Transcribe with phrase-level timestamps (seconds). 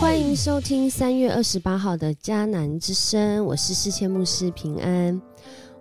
[0.00, 5.20] 欢迎收听三月二十八号的迦南之声，我是世谦牧师平安。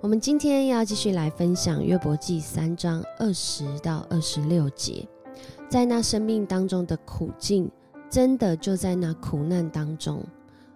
[0.01, 5.07] 我们今天要继续来分享约伯记三章二十到二十六节，
[5.69, 7.69] 在那生命当中的苦境，
[8.09, 10.25] 真的就在那苦难当中，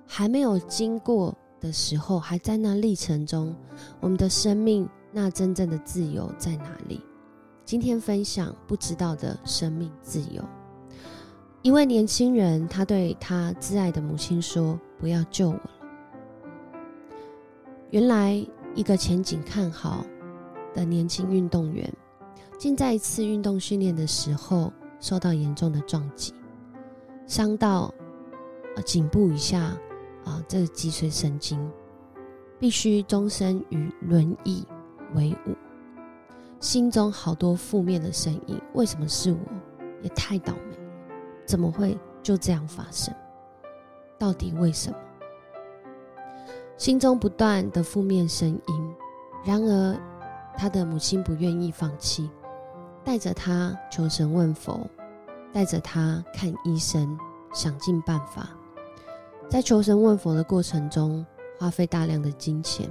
[0.05, 3.55] 还没有经过的时候，还在那历程中，
[3.99, 7.01] 我们的生命那真正的自由在哪里？
[7.65, 10.43] 今天分享不知道的生命自由。
[11.63, 15.69] 一位年轻人，他对他挚爱的母亲说：“不要救我了。”
[17.91, 18.43] 原来，
[18.73, 20.03] 一个前景看好
[20.73, 21.87] 的年轻运动员，
[22.57, 26.33] 竟在一次运动训练的时候受到严重的撞击，
[27.27, 27.93] 伤到
[28.75, 29.77] 呃颈部以下
[30.25, 31.59] 啊这个脊髓神经，
[32.57, 34.65] 必须终身与轮椅
[35.13, 35.55] 为伍。
[36.59, 39.37] 心中好多负面的声音：为什么是我？
[40.01, 40.70] 也太倒霉。
[41.45, 43.13] 怎么会就这样发生？
[44.17, 44.97] 到底为什么？
[46.77, 48.93] 心中不断的负面声音。
[49.43, 49.99] 然而，
[50.55, 52.29] 他的母亲不愿意放弃，
[53.03, 54.79] 带着他求神问佛，
[55.51, 57.17] 带着他看医生，
[57.53, 58.49] 想尽办法。
[59.49, 61.25] 在求神问佛的过程中，
[61.59, 62.87] 花费大量的金钱，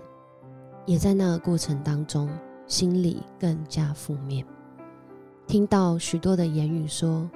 [0.86, 2.28] 也在那个过程当中，
[2.66, 4.44] 心里更加负面。
[5.46, 7.28] 听到许多的言语说。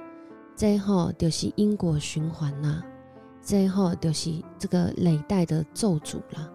[0.55, 2.81] 最后就是因果循环呐，
[3.41, 6.49] 最后就是这个累代的咒诅了。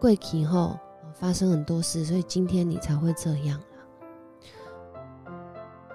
[0.00, 0.76] 过去后
[1.14, 3.66] 发生很多事，所以今天你才会这样了。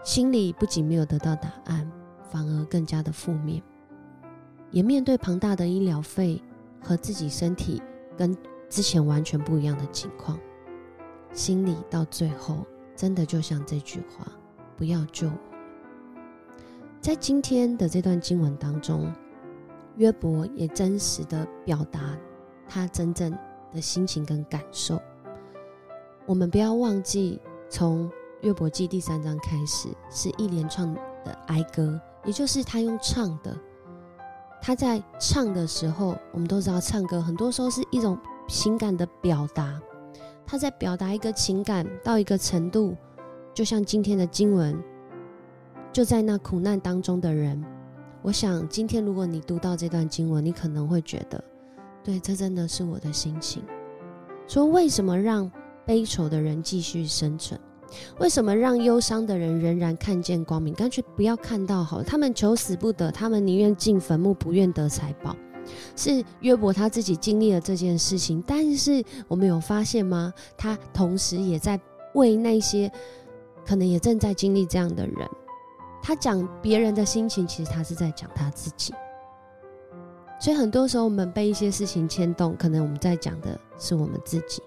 [0.02, 1.92] 心里不仅没有得到答案，
[2.30, 3.62] 反而更加的负面，
[4.72, 6.42] 也面对庞大的医疗费
[6.82, 7.82] 和自己身体
[8.18, 8.36] 跟
[8.70, 10.40] 之前完全不一样的情况，
[11.34, 12.66] 心里到最后
[12.96, 14.26] 真的就像这句话：
[14.78, 15.49] 不要救我。
[17.02, 19.12] 在今天的这段经文当中，
[19.96, 22.18] 约伯也真实的表达
[22.68, 23.32] 他真正
[23.74, 25.02] 的心情跟感受。
[26.26, 27.40] 我们不要忘记，
[27.70, 28.12] 从
[28.42, 30.94] 约伯记第三章开始是一连串
[31.24, 33.58] 的哀歌，也就是他用唱的。
[34.62, 39.82] 他在唱的时候，我们都知道，唱歌很多时候是一种情感的表达。
[40.46, 42.94] 他在表达一个情感到一个程度，
[43.54, 44.78] 就像今天的经文。
[45.92, 47.64] 就在那苦难当中的人，
[48.22, 51.44] 我想今天如果你读到这段经文，你可能会觉得，
[52.04, 53.64] 对，这真的是我的心情。
[54.48, 55.52] 说为什么让
[55.86, 57.60] 悲愁的人继续生存？
[58.20, 60.74] 为什么让忧伤的人仍然看见光明？
[60.76, 65.36] 干脆不要看到好，他们求死不得，他们宁愿进坟墓，不愿得财宝。
[65.96, 70.34] 是约伯他自己经历了这件事情，但是我们有发现吗？
[70.56, 71.80] 他同时也在
[72.14, 72.92] 为那些
[73.66, 75.28] 可能也正在经历这样的人。
[76.02, 78.94] 他讲别人的心情，其实他是在讲他自己。
[80.40, 84.62] 所以很多时候，我们被一些事情牵动，可能我们在讲的是我们自己。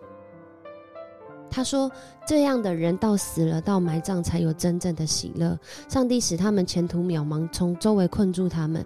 [1.51, 1.91] 他说
[2.27, 5.59] ：“这样的人到死了，到埋葬才有真正的喜乐。
[5.89, 8.85] 上帝使他们前途渺茫，从周围困住他们。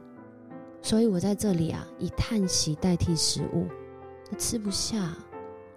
[0.83, 3.67] 所以我在这里啊，以叹息代替食物，
[4.31, 5.13] 我吃不下，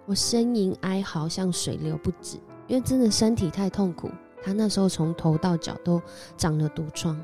[0.04, 4.10] 我呻吟哀嚎，像水流不止，因为真的身体太痛苦。”
[4.42, 6.00] 他那时候从头到脚都
[6.36, 7.18] 长了毒疮，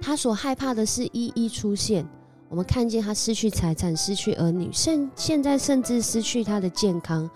[0.00, 2.06] 他所害怕的事一一出现。
[2.50, 7.28] 我们看见他失去财产、失去儿女，甚现在甚至失去他的健康，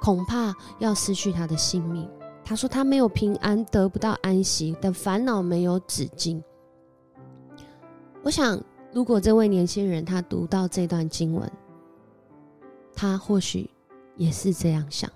[0.00, 2.08] 恐怕要失去他的性命。
[2.44, 6.42] 他说他没有平安，得不到安息的烦恼没有止境。
[8.22, 8.58] 我想，
[8.92, 11.50] 如果这位年轻人他读到这段经文，
[12.94, 13.68] 他或许
[14.16, 15.10] 也是这样想。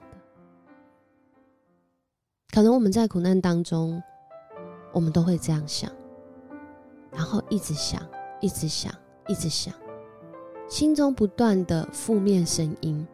[2.56, 4.03] 可能我们在苦难当中，
[4.91, 5.92] 我们都会这样想，
[7.13, 8.01] 然后一直想，
[8.41, 8.91] 一直想，
[9.28, 9.75] 一直想，
[10.66, 13.07] 心中不断的负面声音，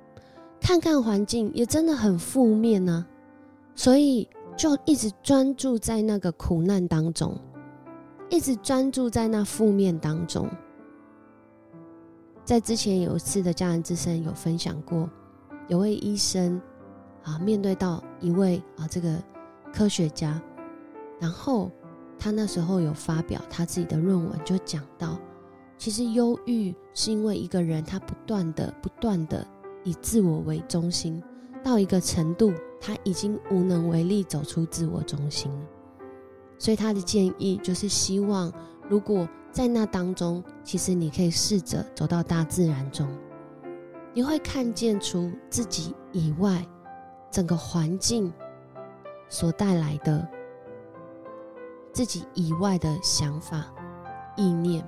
[0.60, 3.04] 看看环境也真的很负面呢，
[3.74, 7.36] 所以就一直专注在那个苦难当中，
[8.28, 10.48] 一直专注在那负面当中。
[12.44, 15.10] 在之前有一次的家人之声有分享过，
[15.66, 16.62] 有位医生
[17.24, 19.20] 啊，面对到一位啊这个。
[19.72, 20.40] 科学家，
[21.18, 21.70] 然后
[22.18, 25.18] 他那时候有发表他自己的论文，就讲到，
[25.78, 29.46] 其实忧郁是因为一个人他不断的、不断的
[29.82, 31.22] 以自我为中心，
[31.64, 35.66] 到一个程度，他已经无能为力走出自我中心了。
[36.58, 38.52] 所以他的建议就是希望，
[38.88, 43.08] 如果在那当中，其实你可以试着走到大自然中，
[44.14, 46.64] 你会看见除自己以外
[47.30, 48.32] 整个环境。
[49.32, 50.28] 所带来的
[51.90, 53.64] 自己以外的想法、
[54.36, 54.86] 意念，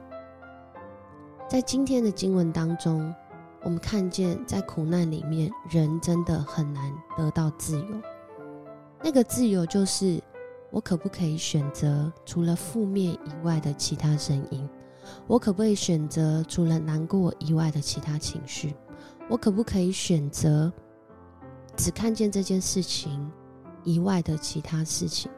[1.48, 3.12] 在今天的经文当中，
[3.62, 7.86] 我们看见在苦难里面，人真的很难得到自由。
[9.02, 10.22] 那个自由就是，
[10.70, 14.68] 我可不可以选择除了负面以外的其他声音？
[15.26, 18.76] 我可不可以选择除了难过以外的其他情绪？
[19.30, 20.70] 我可不可以选择
[21.76, 23.32] 只看见这件事情
[23.84, 25.30] 以外的其他事情？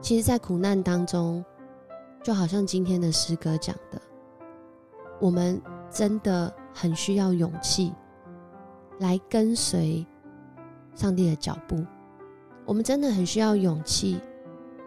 [0.00, 1.44] 其实，在苦难当中，
[2.22, 4.00] 就好像今天的诗歌讲的，
[5.20, 5.60] 我们
[5.90, 7.92] 真的很需要勇气
[8.98, 10.06] 来跟随
[10.94, 11.84] 上帝的脚步。
[12.64, 14.20] 我们真的很需要勇气，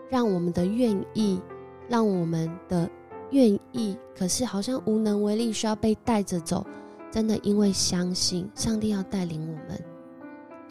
[0.09, 1.41] 让我们的愿意，
[1.87, 2.89] 让我们的
[3.31, 6.65] 愿意，可是好像无能为力，需要被带着走。
[7.11, 9.79] 真的因为相信上帝要带领我们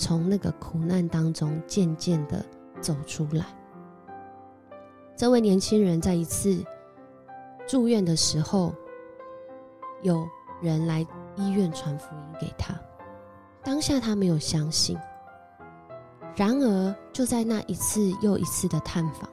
[0.03, 2.45] 从那个苦难当中渐渐的
[2.81, 3.47] 走出来。
[5.17, 6.61] 这位年轻人在一次
[7.69, 8.75] 住院的时候，
[10.03, 10.27] 有
[10.61, 11.07] 人来
[11.37, 12.75] 医院传福音给他，
[13.63, 14.99] 当下他没有相信。
[16.35, 19.31] 然而，就在那一次又一次的探访，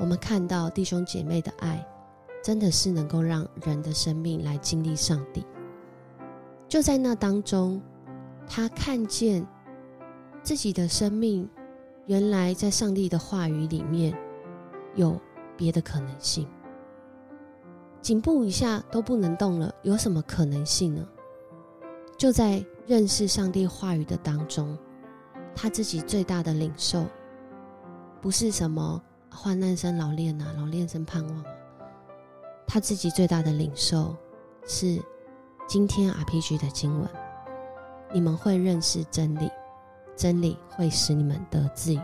[0.00, 1.86] 我们看到弟兄姐妹的爱，
[2.42, 5.46] 真的是能够让人的生命来经历上帝。
[6.66, 7.80] 就在那当中，
[8.48, 9.46] 他看见
[10.42, 11.48] 自己的生命，
[12.06, 14.16] 原来在上帝的话语里面
[14.94, 15.20] 有
[15.56, 16.48] 别的可能性。
[18.00, 21.06] 颈部以下都不能动了，有什么可能性呢？
[22.16, 24.76] 就在认识上帝话语的当中。
[25.54, 27.04] 他自己最大的领受，
[28.20, 31.44] 不是什么患难生老练啊，老练生盼望啊。
[32.66, 34.16] 他自己最大的领受
[34.64, 35.02] 是
[35.66, 37.08] 今天 RPG 的经文，
[38.14, 39.50] 你们会认识真理，
[40.16, 42.02] 真理会使你们得自由。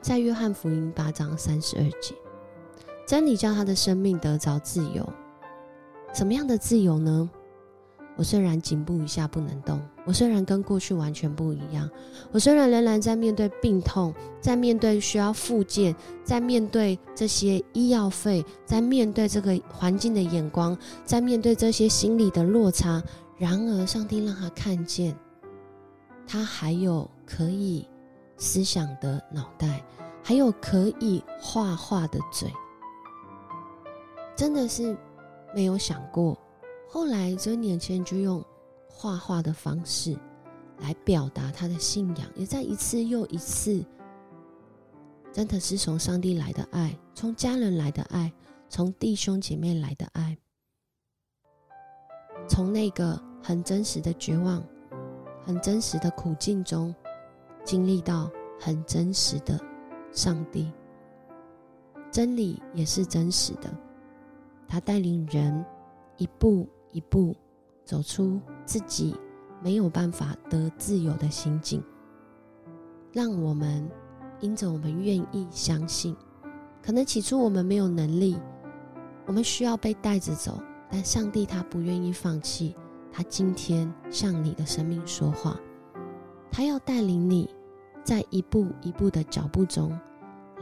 [0.00, 2.14] 在约翰福音八章三十二节，
[3.06, 5.08] 真理叫他的生命得着自由。
[6.12, 7.30] 什么样的自由呢？
[8.14, 11.88] 我虽然颈部以下不能动，我虽然跟过去完全不一样，
[12.30, 20.76] 我虽然仍然在面对病痛，在面对需要复健，在面对这些医药费，在面对这个环境的眼光，
[21.06, 23.02] 在面对这些心理的落差，
[23.38, 25.16] 然而上帝让他看见，
[26.26, 27.86] 他还有可以
[28.36, 29.84] 思想的脑袋，
[30.22, 32.50] 还有可以画画的嘴，
[34.34, 34.96] 真的是
[35.54, 36.38] 没有想过。
[36.88, 38.44] 后来，这年轻人就用
[38.88, 40.16] 画画的方式
[40.78, 43.84] 来表达他的信仰，也在一次又一次，
[45.32, 48.32] 真的是从上帝来的爱，从家人来的爱，
[48.68, 50.36] 从弟兄姐妹来的爱，
[52.48, 54.62] 从那个很真实的绝望、
[55.44, 56.94] 很真实的苦境中，
[57.64, 59.58] 经历到很真实的
[60.10, 60.70] 上帝。
[62.10, 63.70] 真理也是真实的，
[64.68, 65.64] 他带领人
[66.16, 66.68] 一步。
[66.94, 67.34] 一步
[67.86, 69.16] 走出自己
[69.62, 71.82] 没有办法得自由的心境，
[73.14, 73.90] 让我们
[74.40, 76.14] 因着我们愿意相信，
[76.82, 78.38] 可能起初我们没有能力，
[79.24, 82.76] 我们需要被带着走，但上帝他不愿意放弃，
[83.12, 85.60] 他今天向你的生命说话，
[86.50, 87.54] 他要带领你
[88.02, 89.96] 在一步一步的脚步中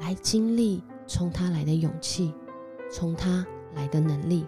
[0.01, 2.35] 来经历从他来的勇气，
[2.91, 4.45] 从他来的能力。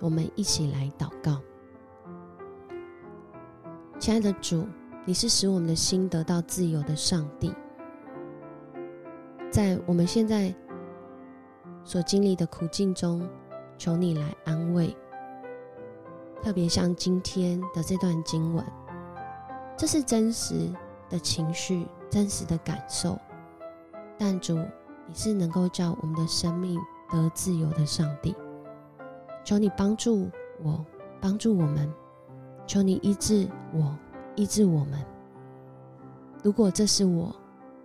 [0.00, 1.40] 我们一起来祷告，
[3.98, 4.66] 亲爱的主，
[5.04, 7.54] 你是使我们的心得到自由的上帝。
[9.50, 10.54] 在我们现在
[11.84, 13.28] 所经历的苦境中，
[13.76, 14.96] 求你来安慰。
[16.42, 18.64] 特别像今天的这段经文，
[19.76, 20.72] 这是真实
[21.08, 23.18] 的情绪、真实的感受。
[24.18, 24.56] 但主，
[25.06, 26.80] 你是能够叫我们的生命
[27.10, 28.34] 得自由的上帝。
[29.44, 30.28] 求你帮助
[30.62, 30.84] 我，
[31.20, 31.92] 帮助我们。
[32.66, 33.96] 求你医治我，
[34.36, 35.04] 医治我们。
[36.42, 37.34] 如果这是我，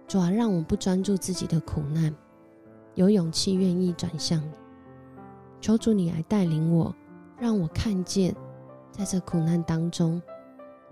[0.07, 2.13] 主啊，让我不专注自己的苦难，
[2.93, 4.51] 有勇气愿意转向你。
[5.59, 6.93] 求主你来带领我，
[7.39, 8.35] 让我看见，
[8.97, 10.21] 在这苦难当中，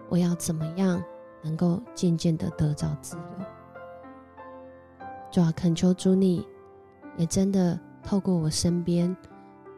[0.10, 1.02] 我要怎么样
[1.42, 3.24] 能够渐渐的得到自由。
[5.32, 6.46] 主啊，恳求主你，
[7.16, 9.16] 也真的透过我身边。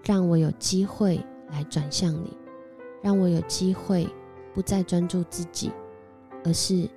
[0.04, 2.36] 让我有机会来转向你，
[3.02, 4.08] 让我有机会
[4.54, 5.72] 不再专注自己，
[6.44, 6.90] 而是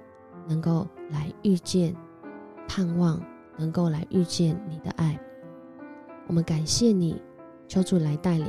[0.46, 1.94] 能够来遇见、
[2.66, 3.18] 盼望，
[3.56, 5.18] 能够来遇见你的爱。
[6.26, 7.20] 我们感谢你，
[7.66, 8.46] 求主来带领。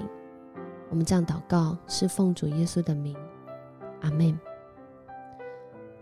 [0.90, 3.16] 我们这样祷告，是奉主耶稣的名，
[4.02, 4.38] 阿门。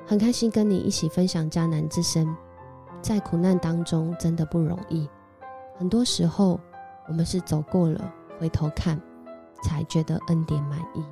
[0.05, 2.35] 很开心跟你一起分享迦南之声，
[3.01, 5.09] 在苦难当中真的不容易，
[5.77, 6.59] 很多时候
[7.07, 8.13] 我们是走过了。
[8.39, 9.01] 回头看，
[9.63, 11.03] 才觉得恩典满意。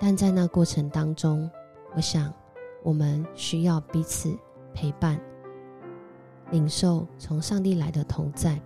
[0.00, 1.50] 但在那过程当中，
[1.94, 2.32] 我想
[2.82, 4.32] 我们需要彼此
[4.72, 5.20] 陪伴，
[6.52, 8.60] 领受从上帝来的同在。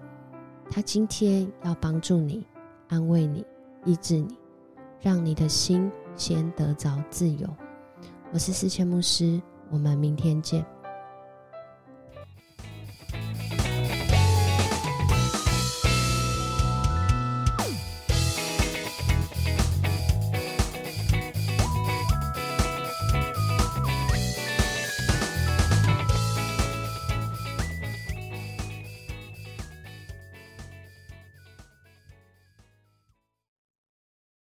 [0.71, 2.47] 他今天要帮助你，
[2.89, 3.43] 安慰你，
[3.89, 4.37] 医治你，
[5.01, 7.49] 让你的心先得着自由。
[8.35, 9.41] 我是思谦牧师，
[9.71, 10.63] 我们明天见。